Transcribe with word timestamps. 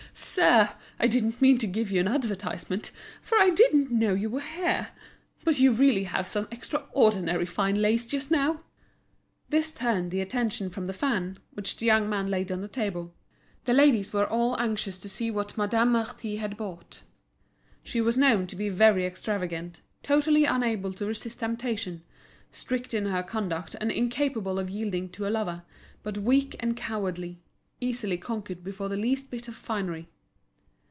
sir, 0.13 0.69
I 0.99 1.07
didn't 1.07 1.41
mean 1.41 1.57
to 1.59 1.65
give 1.67 1.89
you 1.89 2.01
an 2.01 2.07
advertisement, 2.07 2.91
for 3.21 3.37
I 3.39 3.49
didn't 3.49 3.91
know 3.91 4.13
you 4.13 4.29
were 4.29 4.41
here. 4.41 4.89
But 5.45 5.59
you 5.61 5.71
really 5.71 6.03
have 6.03 6.27
some 6.27 6.49
extraordinary 6.51 7.45
fine 7.45 7.81
lace 7.81 8.05
just 8.05 8.29
now." 8.29 8.59
This 9.47 9.71
turned 9.71 10.11
the 10.11 10.19
attention 10.19 10.69
from 10.69 10.87
the 10.87 10.91
fan, 10.93 11.39
which 11.53 11.77
the 11.77 11.85
young 11.85 12.09
man 12.09 12.27
laid 12.29 12.51
on 12.51 12.59
the 12.59 12.67
table. 12.67 13.15
The 13.63 13.73
ladies 13.73 14.11
were 14.11 14.27
all 14.27 14.59
anxious 14.59 14.97
to 14.99 15.07
see 15.09 15.31
what 15.31 15.57
Madame 15.57 15.93
Marty 15.93 16.35
had 16.35 16.57
bought. 16.57 17.03
She 17.81 18.01
was 18.01 18.17
known 18.17 18.47
to 18.47 18.55
be 18.57 18.67
very 18.67 19.05
extravagant, 19.05 19.79
totally 20.03 20.43
unable 20.43 20.91
to 20.95 21.05
resist 21.05 21.39
temptation, 21.39 22.03
strict 22.51 22.93
in 22.93 23.05
her 23.05 23.23
conduct 23.23 23.77
and 23.79 23.89
incapable 23.89 24.59
of 24.59 24.69
yielding 24.69 25.07
to 25.11 25.25
a 25.25 25.31
lover, 25.31 25.63
but 26.03 26.17
weak 26.17 26.57
and 26.59 26.75
cowardly, 26.75 27.39
easily 27.83 28.15
conquered 28.15 28.63
before 28.63 28.89
the 28.89 28.95
least 28.95 29.31
bit 29.31 29.47
of 29.47 29.55
finery. 29.55 30.07